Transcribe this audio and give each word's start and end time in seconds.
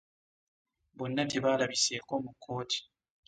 Bonna 0.97 1.23
tebaalabiseeko 1.31 2.13
mu 2.23 2.31
kkooti. 2.33 2.79